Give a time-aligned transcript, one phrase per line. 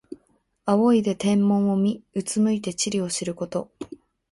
[0.65, 3.71] 仰いで天文を見、うつむいて地理を知ること。